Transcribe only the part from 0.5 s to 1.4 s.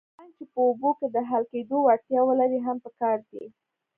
په اوبو کې د